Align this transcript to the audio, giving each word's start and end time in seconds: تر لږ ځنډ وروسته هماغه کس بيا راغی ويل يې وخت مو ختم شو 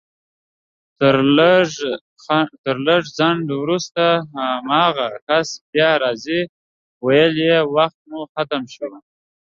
تر 2.65 2.75
لږ 2.87 3.03
ځنډ 3.17 3.47
وروسته 3.61 4.03
هماغه 4.51 5.07
کس 5.27 5.47
بيا 5.71 5.91
راغی 6.03 6.41
ويل 7.05 7.33
يې 7.47 7.59
وخت 7.75 7.99
مو 8.09 8.21
ختم 8.33 8.63
شو 8.73 8.89